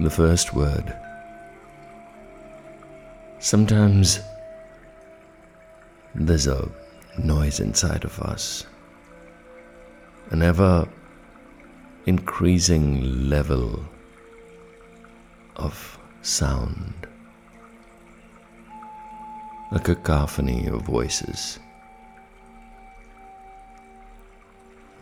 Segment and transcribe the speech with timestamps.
[0.00, 0.96] the first word.
[3.38, 4.20] Sometimes
[6.14, 6.70] there's a
[7.18, 8.64] noise inside of us,
[10.30, 10.88] an ever
[12.06, 13.84] increasing level
[15.56, 17.06] of sound,
[19.70, 21.58] a cacophony of voices.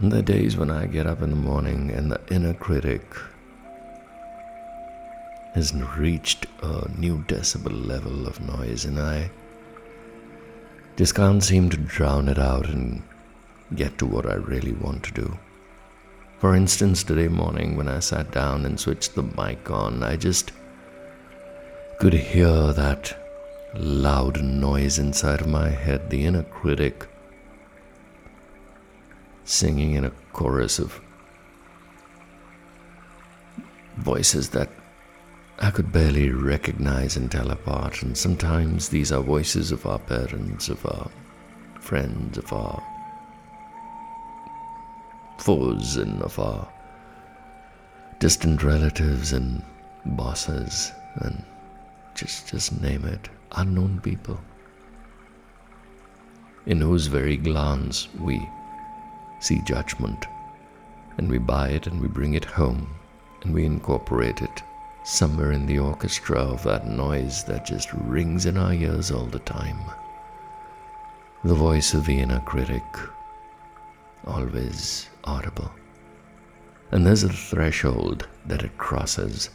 [0.00, 3.04] And the days when I get up in the morning and the inner critic
[5.54, 9.30] has reached a new decibel level of noise, and I
[10.96, 13.02] just can't seem to drown it out and
[13.74, 15.38] get to what I really want to do.
[16.38, 20.52] For instance, today morning when I sat down and switched the mic on, I just
[21.98, 23.16] could hear that
[23.74, 27.06] loud noise inside of my head, the inner critic
[29.44, 31.00] singing in a chorus of
[33.96, 34.68] voices that
[35.60, 40.68] I could barely recognize and tell apart, and sometimes these are voices of our parents,
[40.68, 41.08] of our
[41.80, 42.82] friends, of our
[45.38, 46.68] foes, and of our
[48.18, 49.62] distant relatives and
[50.04, 51.44] bosses, and
[52.16, 54.40] just just name it, unknown people,
[56.66, 58.48] in whose very glance we
[59.40, 60.26] see judgment,
[61.16, 62.92] and we buy it and we bring it home,
[63.42, 64.62] and we incorporate it
[65.04, 69.38] somewhere in the orchestra of that noise that just rings in our ears all the
[69.40, 69.78] time.
[71.44, 72.82] The voice of the inner critic,
[74.26, 75.70] always audible.
[76.90, 79.50] And there's a threshold that it crosses.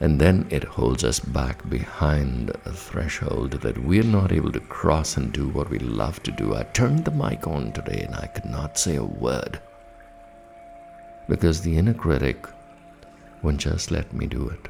[0.00, 5.16] And then it holds us back behind a threshold that we're not able to cross
[5.16, 6.54] and do what we love to do.
[6.54, 9.60] I turned the mic on today and I could not say a word.
[11.28, 12.46] Because the inner critic
[13.52, 14.68] just let me do it.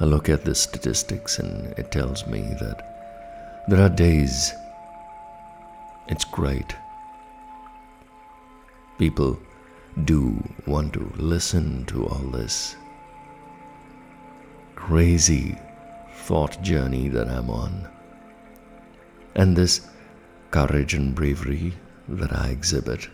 [0.00, 4.52] I look at the statistics and it tells me that there are days
[6.06, 6.76] it's great.
[8.98, 9.38] People
[10.04, 12.76] do want to listen to all this
[14.74, 15.56] crazy
[16.12, 17.88] thought journey that I'm on.
[19.34, 19.88] And this
[20.50, 21.72] courage and bravery
[22.08, 23.08] that I exhibit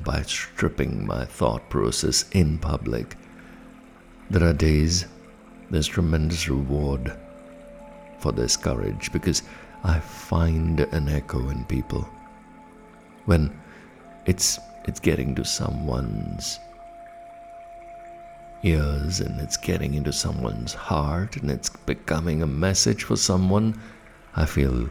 [0.00, 3.16] by stripping my thought process in public.
[4.30, 5.06] There are days
[5.70, 7.16] there's tremendous reward
[8.18, 9.42] for this courage because
[9.84, 12.08] I find an echo in people.
[13.24, 13.58] When
[14.26, 16.58] it's it's getting to someone's
[18.64, 23.80] ears and it's getting into someone's heart and it's becoming a message for someone,
[24.36, 24.88] I feel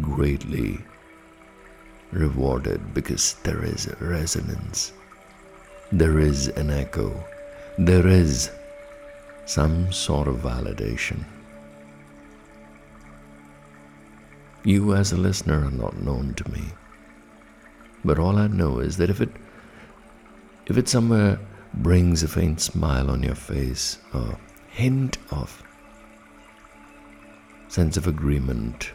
[0.00, 0.78] greatly
[2.12, 4.92] rewarded because there is resonance,
[5.92, 7.24] there is an echo,
[7.76, 8.50] there is
[9.44, 11.24] some sort of validation.
[14.64, 16.64] You, as a listener, are not known to me,
[18.04, 19.30] but all I know is that if it
[20.66, 21.38] if it somewhere
[21.72, 24.36] brings a faint smile on your face, a
[24.68, 25.62] hint of
[27.68, 28.92] sense of agreement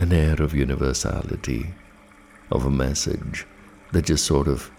[0.00, 1.74] an air of universality,
[2.50, 3.46] of a message
[3.92, 4.70] that just sort of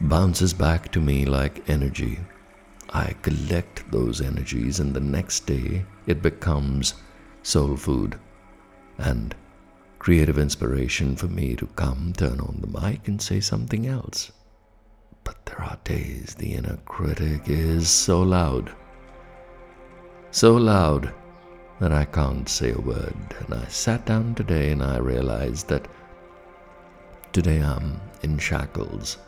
[0.00, 2.18] bounces back to me like energy.
[2.90, 6.94] I collect those energies, and the next day it becomes
[7.42, 8.18] soul food
[8.98, 9.34] and
[9.98, 14.32] creative inspiration for me to come, turn on the mic, and say something else.
[15.24, 18.72] But there are days the inner critic is so loud,
[20.30, 21.12] so loud
[21.80, 23.14] that I can't say a word.
[23.40, 25.88] And I sat down today and I realized that
[27.32, 29.18] today I'm in shackles,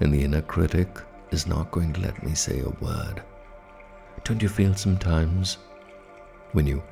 [0.00, 0.88] and the inner critic
[1.30, 3.22] is not going to let me say a word.
[4.24, 5.58] Don't you feel sometimes
[6.52, 6.82] when you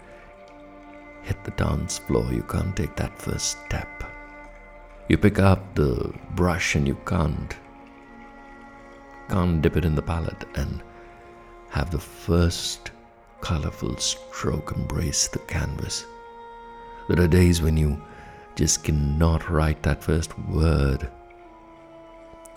[1.22, 4.04] hit the dance floor, you can't take that first step?
[5.08, 7.56] You pick up the brush and you can't
[9.28, 10.82] can't dip it in the palette and
[11.70, 12.90] have the first
[13.44, 16.06] colorful stroke embrace the canvas.
[17.08, 18.02] There are days when you
[18.56, 21.06] just cannot write that first word.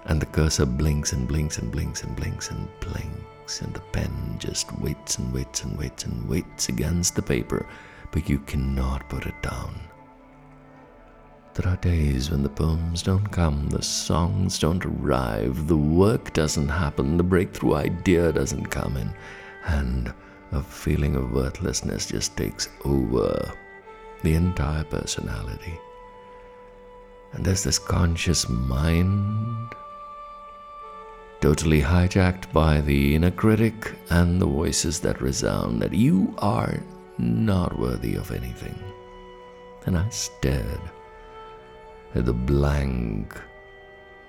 [0.05, 4.37] And the cursor blinks and blinks and blinks and blinks and blinks, and the pen
[4.39, 7.67] just waits and waits and waits and waits against the paper,
[8.11, 9.81] but you cannot put it down.
[11.55, 16.69] There are days when the poems don't come, the songs don't arrive, the work doesn't
[16.69, 19.13] happen, the breakthrough idea doesn't come in,
[19.65, 20.13] and
[20.51, 23.51] a feeling of worthlessness just takes over
[24.23, 25.79] the entire personality.
[27.33, 29.73] And there's this conscious mind
[31.41, 36.81] totally hijacked by the inner critic and the voices that resound that you are
[37.17, 38.77] not worthy of anything.
[39.85, 40.81] And I stared
[42.15, 43.39] at the blank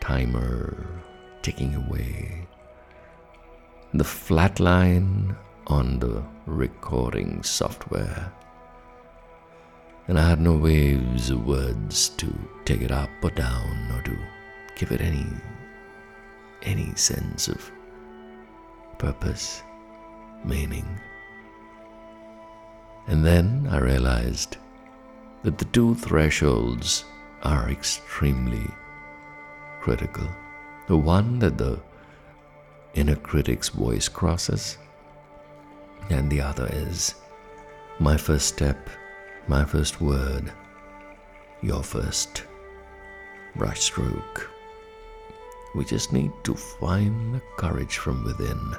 [0.01, 0.87] timer
[1.43, 2.47] ticking away,
[3.95, 5.35] the flat line
[5.69, 8.33] on the recording software.
[10.07, 12.33] And I had no waves of words to
[12.65, 14.19] take it up or down or to
[14.77, 15.27] give it any
[16.63, 17.71] any sense of
[18.99, 19.63] purpose,
[20.45, 20.99] meaning.
[23.07, 24.57] And then I realized
[25.43, 27.05] that the two thresholds
[27.43, 28.67] are extremely
[29.81, 30.29] critical.
[30.89, 31.79] The one that the
[32.95, 34.79] inner critic's voice crosses,
[36.11, 37.15] and the other is
[37.99, 38.89] my first step,
[39.47, 40.53] my first word,
[41.63, 42.45] your first
[43.57, 44.47] brushstroke.
[45.75, 48.77] We just need to find the courage from within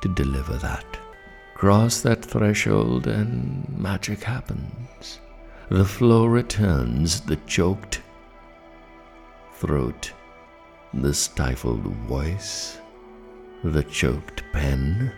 [0.00, 0.84] to deliver that.
[1.54, 5.20] Cross that threshold and magic happens.
[5.70, 8.02] The flow returns, the choked
[9.54, 10.12] throat,
[10.92, 12.78] the stifled voice,
[13.64, 15.12] the choked pen,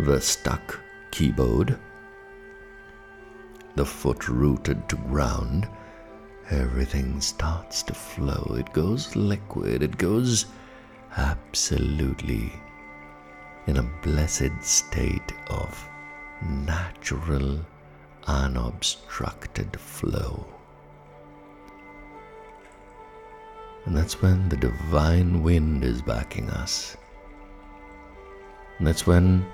[0.00, 0.78] the stuck
[1.10, 1.78] keyboard,
[3.76, 5.68] the foot rooted to ground
[6.50, 8.56] everything starts to flow.
[8.58, 10.46] It goes liquid, it goes
[11.16, 12.52] absolutely
[13.66, 15.88] in a blessed state of
[16.42, 17.60] natural,
[18.26, 20.46] unobstructed flow.
[23.86, 26.96] And that's when the divine wind is backing us.
[28.78, 29.46] And that's when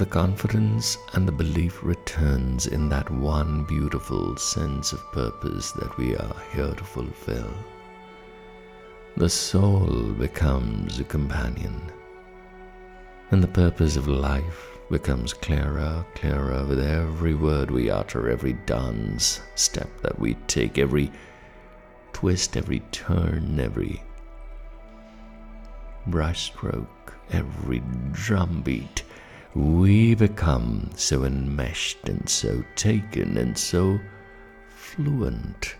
[0.00, 6.16] the confidence and the belief returns in that one beautiful sense of purpose that we
[6.16, 7.52] are here to fulfill.
[9.18, 11.92] The soul becomes a companion,
[13.30, 19.42] and the purpose of life becomes clearer, clearer with every word we utter, every dance
[19.54, 21.12] step that we take, every
[22.14, 24.02] twist, every turn, every
[26.08, 27.82] brushstroke, every
[28.12, 29.02] drumbeat
[29.54, 33.98] we become so enmeshed and so taken and so
[34.68, 35.76] fluent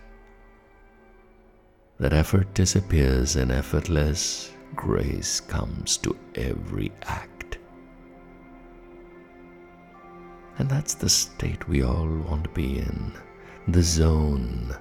[1.98, 7.58] that effort disappears and effortless grace comes to every act.
[10.58, 13.12] And that's the state we all want to be in
[13.68, 14.74] the zone.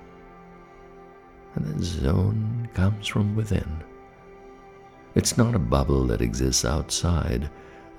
[1.55, 3.83] And the zone comes from within.
[5.15, 7.49] It's not a bubble that exists outside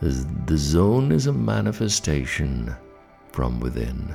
[0.00, 2.74] the zone is a manifestation
[3.32, 4.14] from within.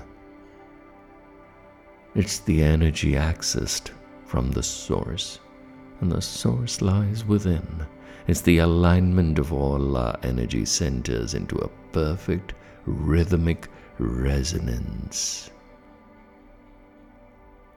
[2.15, 3.91] It's the energy accessed
[4.25, 5.39] from the source,
[6.01, 7.85] and the source lies within.
[8.27, 12.53] It's the alignment of all our energy centers into a perfect
[12.85, 13.67] rhythmic
[13.99, 15.51] resonance.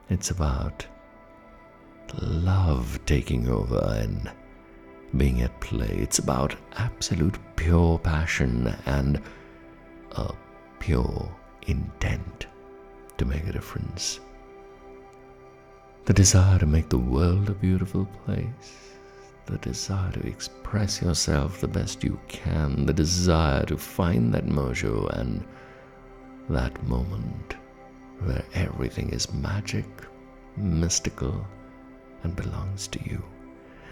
[0.08, 0.86] It's about
[2.22, 4.30] love taking over and
[5.16, 5.98] being at play.
[6.00, 9.20] It's about absolute pure passion and
[10.12, 10.32] a
[10.78, 11.28] pure
[11.66, 12.46] intent
[13.16, 14.20] to make a difference.
[16.04, 18.94] The desire to make the world a beautiful place.
[19.46, 22.86] The desire to express yourself the best you can.
[22.86, 25.44] The desire to find that mojo and
[26.48, 27.56] that moment
[28.20, 29.86] where everything is magic,
[30.56, 31.44] mystical,
[32.22, 33.22] and belongs to you.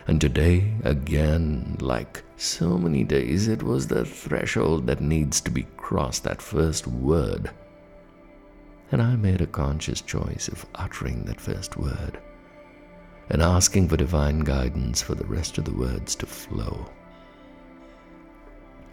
[0.08, 5.66] And today, again, like so many days, it was the threshold that needs to be
[5.76, 7.50] crossed, that first word.
[8.92, 12.20] And I made a conscious choice of uttering that first word
[13.28, 16.88] and asking for divine guidance for the rest of the words to flow.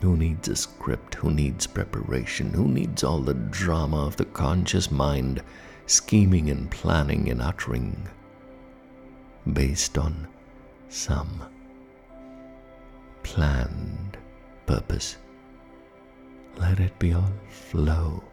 [0.02, 1.16] Who needs a script?
[1.16, 2.52] Who needs preparation?
[2.52, 5.44] Who needs all the drama of the conscious mind
[5.86, 8.10] scheming and planning and uttering
[9.52, 10.28] based on
[10.94, 11.42] some
[13.24, 14.16] planned
[14.68, 15.18] purpose.
[16.58, 18.24] Let it be all flow.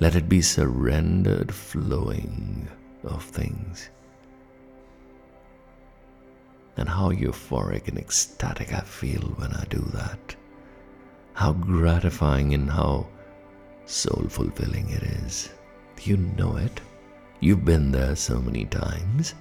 [0.00, 2.66] Let it be surrendered flowing
[3.04, 3.90] of things.
[6.78, 10.34] And how euphoric and ecstatic I feel when I do that.
[11.34, 13.06] How gratifying and how
[13.84, 15.50] soul fulfilling it is.
[16.00, 16.80] You know it.
[17.40, 19.34] You've been there so many times.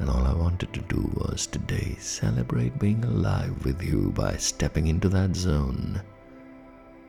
[0.00, 4.86] And all I wanted to do was today celebrate being alive with you by stepping
[4.86, 6.00] into that zone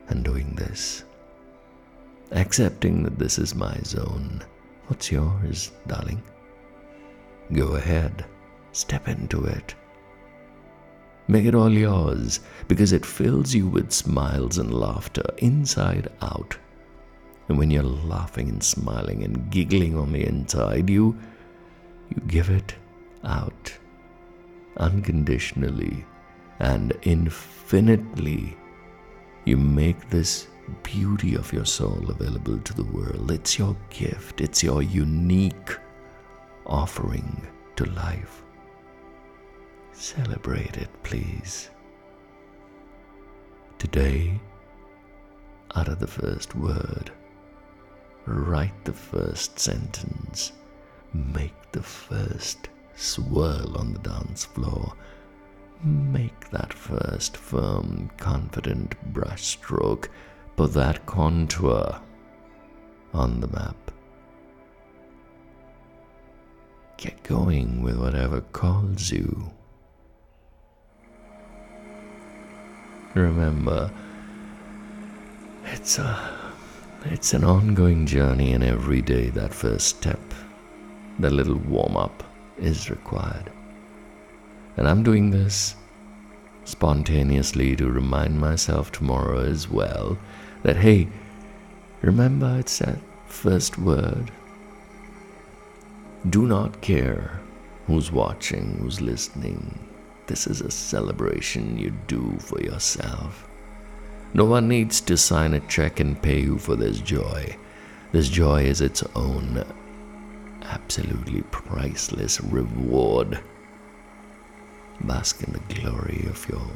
[0.08, 1.04] and doing this.
[2.32, 4.42] Accepting that this is my zone.
[4.88, 6.22] What's yours, darling?
[7.54, 8.26] Go ahead,
[8.72, 9.74] step into it.
[11.28, 16.58] Make it all yours because it fills you with smiles and laughter inside out.
[17.48, 21.18] And when you're laughing and smiling and giggling on the inside, you
[22.10, 22.74] you give it
[23.24, 23.72] out
[24.76, 26.04] unconditionally
[26.58, 28.56] and infinitely.
[29.44, 30.48] You make this
[30.82, 33.30] beauty of your soul available to the world.
[33.30, 35.76] It's your gift, it's your unique
[36.66, 38.42] offering to life.
[39.92, 41.70] Celebrate it, please.
[43.78, 44.40] Today,
[45.72, 47.10] utter the first word,
[48.26, 50.52] write the first sentence,
[51.12, 54.92] make the first swirl on the dance floor.
[55.82, 60.08] Make that first firm, confident brushstroke,
[60.56, 62.00] put that contour
[63.12, 63.90] on the map.
[66.96, 69.50] Get going with whatever calls you.
[73.14, 73.90] Remember,
[75.64, 76.38] it's a
[77.04, 80.20] it's an ongoing journey and every day that first step,
[81.18, 82.22] that little warm up
[82.58, 83.50] is required.
[84.76, 85.76] And I'm doing this
[86.64, 90.16] spontaneously to remind myself tomorrow as well
[90.62, 91.08] that, hey,
[92.00, 94.30] remember it's that first word.
[96.30, 97.40] Do not care
[97.86, 99.78] who's watching, who's listening.
[100.26, 103.48] This is a celebration you do for yourself.
[104.34, 107.56] No one needs to sign a check and pay you for this joy.
[108.12, 109.64] This joy is its own
[110.62, 113.40] absolutely priceless reward.
[115.00, 116.66] Bask in the glory of your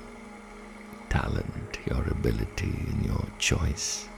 [1.09, 4.09] talent, your ability, and your choice.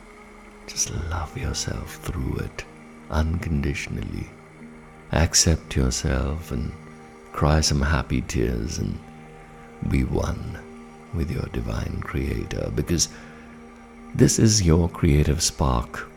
[0.67, 2.65] Just love yourself through it
[3.11, 4.29] unconditionally.
[5.13, 6.73] Accept yourself and
[7.33, 8.99] cry some happy tears and
[9.89, 10.59] be one
[11.15, 13.09] with your divine creator because
[14.15, 16.11] this is your creative spark.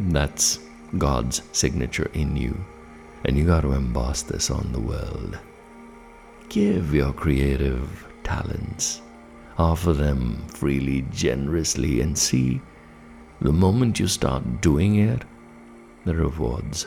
[0.00, 0.58] That's
[0.98, 2.56] God's signature in you,
[3.24, 5.38] and you got to emboss this on the world.
[6.48, 9.02] Give your creative talents,
[9.58, 12.60] offer them freely, generously, and see
[13.40, 15.22] the moment you start doing it,
[16.04, 16.86] the rewards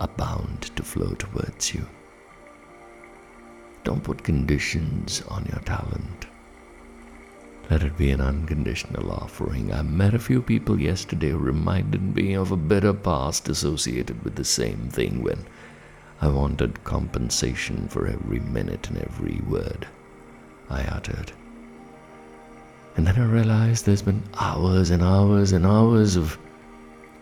[0.00, 1.86] are bound to flow towards you.
[3.84, 6.26] Don't put conditions on your talent.
[7.70, 9.72] Let it be an unconditional offering.
[9.72, 14.34] I met a few people yesterday who reminded me of a bitter past associated with
[14.34, 15.46] the same thing when
[16.20, 19.86] I wanted compensation for every minute and every word
[20.68, 21.32] I uttered.
[22.96, 26.38] And then I realized there's been hours and hours and hours of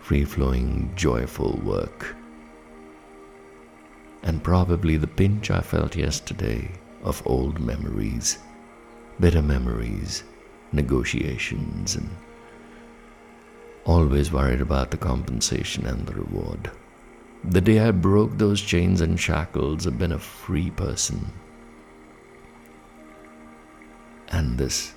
[0.01, 2.17] free flowing, joyful work.
[4.23, 6.73] And probably the pinch I felt yesterday
[7.05, 8.39] of old memories,
[9.21, 10.25] bitter memories,
[10.73, 12.11] negotiations and
[13.85, 16.71] always worried about the compensation and the reward.
[17.43, 21.33] The day I broke those chains and shackles, I've been a free person.
[24.29, 24.93] And this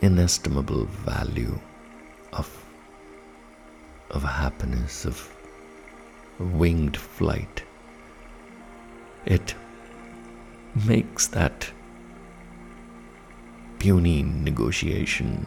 [0.00, 1.58] inestimable value
[2.32, 2.64] of,
[4.10, 5.34] of happiness, of
[6.38, 7.62] winged flight,
[9.24, 9.54] it
[10.84, 11.70] makes that
[13.78, 15.46] puny negotiation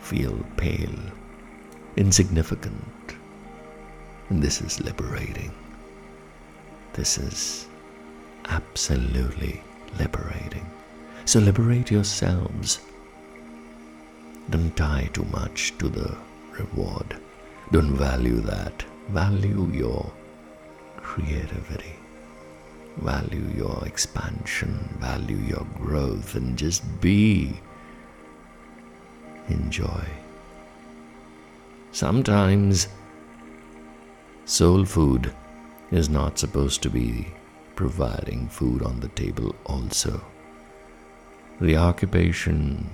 [0.00, 0.98] feel pale,
[1.96, 3.16] insignificant.
[4.28, 5.52] And this is liberating.
[6.92, 7.66] This is
[8.48, 9.62] absolutely
[9.98, 10.66] liberating.
[11.24, 12.80] So liberate yourselves.
[14.50, 16.16] Don't tie too much to the
[16.52, 17.16] reward.
[17.72, 18.84] Don't value that.
[19.08, 20.12] Value your
[20.96, 21.94] creativity
[22.96, 27.60] value your expansion, value your growth, and just be.
[29.48, 30.04] Enjoy.
[31.92, 32.88] Sometimes
[34.44, 35.32] soul food
[35.90, 37.28] is not supposed to be
[37.76, 40.20] providing food on the table, also.
[41.60, 42.88] The occupation,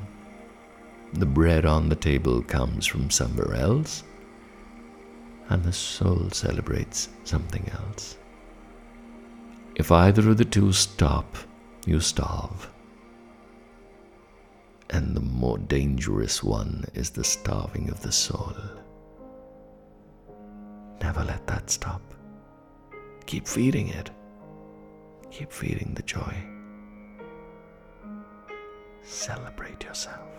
[1.12, 4.04] the bread on the table comes from somewhere else,
[5.48, 8.16] and the soul celebrates something else.
[9.80, 11.38] If either of the two stop,
[11.86, 12.70] you starve.
[14.90, 18.54] And the more dangerous one is the starving of the soul.
[21.00, 22.02] Never let that stop.
[23.24, 24.10] Keep feeding it.
[25.30, 26.34] Keep feeding the joy.
[29.02, 30.29] Celebrate yourself.